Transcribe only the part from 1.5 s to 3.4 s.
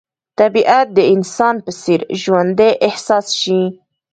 په څېر ژوندی احساس